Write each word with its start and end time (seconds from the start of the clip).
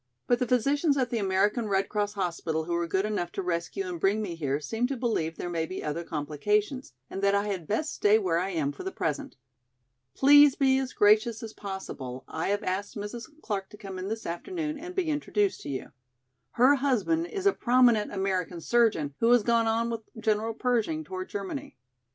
But 0.25 0.39
the 0.39 0.47
physicians 0.47 0.97
at 0.97 1.11
the 1.11 1.19
American 1.19 1.67
Red 1.67 1.87
Cross 1.87 2.13
hospital 2.13 2.63
who 2.63 2.71
were 2.73 2.87
good 2.87 3.05
enough 3.05 3.31
to 3.33 3.43
rescue 3.43 3.87
and 3.87 3.99
bring 4.01 4.19
me 4.19 4.33
here 4.33 4.59
seem 4.59 4.87
to 4.87 4.97
believe 4.97 5.37
there 5.37 5.47
may 5.47 5.67
be 5.67 5.83
other 5.83 6.03
complications 6.03 6.93
and 7.07 7.21
that 7.21 7.35
I 7.35 7.45
had 7.49 7.67
best 7.67 7.93
stay 7.93 8.17
where 8.17 8.39
I 8.39 8.49
am 8.49 8.71
for 8.71 8.81
the 8.83 8.91
present. 8.91 9.35
Please 10.15 10.55
be 10.55 10.79
as 10.79 10.93
gracious 10.93 11.43
as 11.43 11.53
possible, 11.53 12.23
I 12.27 12.47
have 12.47 12.63
asked 12.63 12.95
Mrs. 12.95 13.27
Clark 13.43 13.69
to 13.69 13.77
come 13.77 13.99
in 13.99 14.07
this 14.07 14.25
afternoon 14.25 14.79
and 14.79 14.95
be 14.95 15.07
introduced 15.07 15.61
to 15.61 15.69
you. 15.69 15.91
Her 16.53 16.73
husband 16.77 17.27
is 17.27 17.45
a 17.45 17.53
prominent 17.53 18.11
American 18.11 18.59
surgeon 18.59 19.13
who 19.19 19.31
has 19.33 19.43
gone 19.43 19.67
on 19.67 19.91
with 19.91 20.01
General 20.19 20.55
Pershing 20.55 21.03
toward 21.03 21.29
Germany. 21.29 21.77